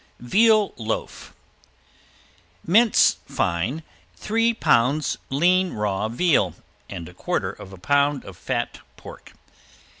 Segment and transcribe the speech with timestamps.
[0.19, 1.35] ~VEAL LOAF~
[2.65, 3.83] Mince fine
[4.15, 6.55] three pounds lean raw veal
[6.89, 9.33] and a quarter of a pound of fat pork.